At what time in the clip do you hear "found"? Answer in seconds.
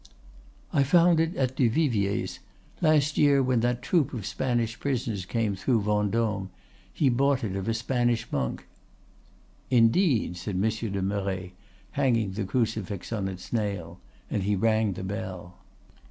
0.81-1.19